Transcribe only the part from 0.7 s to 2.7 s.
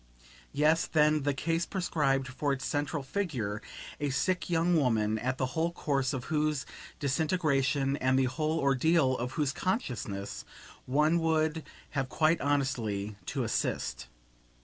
then, the case prescribed for its